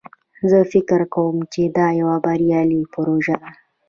[0.49, 3.51] زه فکر کوم چې دا یوه بریالی پروژه ده